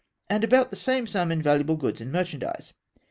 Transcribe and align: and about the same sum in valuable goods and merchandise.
and 0.31 0.43
about 0.43 0.71
the 0.71 0.75
same 0.75 1.05
sum 1.05 1.31
in 1.31 1.43
valuable 1.43 1.75
goods 1.77 2.01
and 2.01 2.11
merchandise. 2.11 2.73